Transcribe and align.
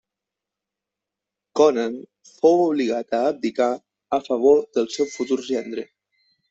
Conan 1.59 1.99
fou 2.31 2.63
obligat 2.65 3.15
a 3.19 3.23
abdicar 3.29 3.71
a 4.19 4.23
favor 4.31 4.61
del 4.79 4.93
seu 4.99 5.15
futur 5.19 5.41
gendre. 5.55 5.91